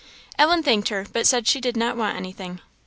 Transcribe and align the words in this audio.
Ellen 0.39 0.63
thanked 0.63 0.89
her, 0.89 1.05
but 1.13 1.27
said 1.27 1.47
she 1.47 1.61
did 1.61 1.77
not 1.77 1.95
want 1.95 2.17
anything. 2.17 2.59